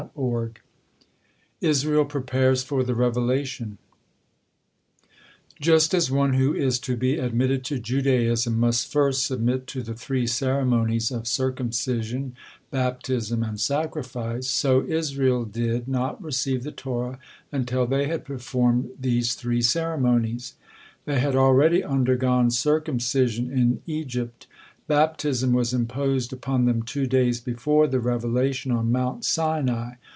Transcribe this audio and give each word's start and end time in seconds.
ISRAEL 1.61 2.05
PREPARES 2.05 2.63
FOR 2.63 2.83
THE 2.83 2.95
REVELATION 2.95 3.77
Just 5.59 5.93
as 5.93 6.09
one 6.09 6.33
who 6.33 6.55
is 6.55 6.79
to 6.79 6.97
be 6.97 7.19
admitted 7.19 7.63
to 7.65 7.77
Judaism 7.77 8.59
must 8.59 8.91
first 8.91 9.23
submit 9.27 9.67
to 9.67 9.83
the 9.83 9.93
three 9.93 10.25
ceremonies 10.25 11.11
of 11.11 11.27
circumcision, 11.27 12.35
baptism, 12.71 13.43
and 13.43 13.59
sacrifice, 13.59 14.47
so 14.47 14.83
Israel 14.87 15.45
did 15.45 15.87
not 15.87 16.19
receive 16.21 16.63
the 16.63 16.71
Torah 16.71 17.19
until 17.51 17.85
they 17.85 18.07
had 18.07 18.25
performed 18.25 18.89
these 18.99 19.35
three 19.35 19.61
ceremonies. 19.61 20.55
They 21.05 21.19
had 21.19 21.35
already 21.35 21.83
undergone 21.83 22.49
circumcision 22.49 23.51
in 23.51 23.83
Egypt. 23.85 24.47
Baptism 24.87 25.53
was 25.53 25.73
imposed 25.73 26.33
upon 26.33 26.65
them 26.65 26.83
two 26.83 27.07
days 27.07 27.39
before 27.39 27.87
the 27.87 28.01
revelation 28.01 28.73
on 28.73 28.91
Mount 28.91 29.23
Sinai. 29.23 29.93